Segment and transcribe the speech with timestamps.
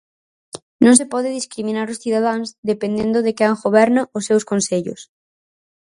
[0.85, 5.01] Non se pode discriminar os cidadáns dependendo de quen goberna os seus concellos.